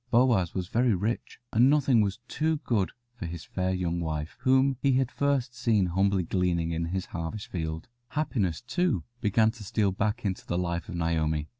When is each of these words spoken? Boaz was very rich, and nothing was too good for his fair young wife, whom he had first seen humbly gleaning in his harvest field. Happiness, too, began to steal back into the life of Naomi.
Boaz 0.09 0.55
was 0.55 0.67
very 0.67 0.95
rich, 0.95 1.37
and 1.53 1.69
nothing 1.69 2.01
was 2.01 2.17
too 2.27 2.57
good 2.65 2.89
for 3.13 3.27
his 3.27 3.43
fair 3.45 3.71
young 3.71 3.99
wife, 3.99 4.35
whom 4.39 4.75
he 4.81 4.93
had 4.93 5.11
first 5.11 5.55
seen 5.55 5.85
humbly 5.85 6.23
gleaning 6.23 6.71
in 6.71 6.85
his 6.85 7.05
harvest 7.05 7.45
field. 7.45 7.87
Happiness, 8.07 8.61
too, 8.61 9.03
began 9.19 9.51
to 9.51 9.63
steal 9.63 9.91
back 9.91 10.25
into 10.25 10.43
the 10.43 10.57
life 10.57 10.89
of 10.89 10.95
Naomi. 10.95 11.49